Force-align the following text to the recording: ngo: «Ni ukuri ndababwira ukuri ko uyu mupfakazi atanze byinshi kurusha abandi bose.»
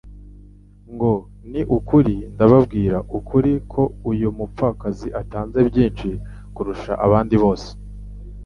ngo: 0.93 1.11
«Ni 1.51 1.61
ukuri 1.77 2.13
ndababwira 2.33 2.97
ukuri 3.17 3.51
ko 3.71 3.81
uyu 4.11 4.27
mupfakazi 4.37 5.07
atanze 5.21 5.59
byinshi 5.69 6.09
kurusha 6.55 6.91
abandi 7.05 7.35
bose.» 7.43 7.69